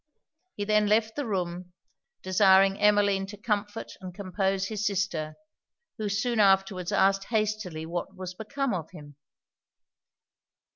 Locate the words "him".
8.89-9.15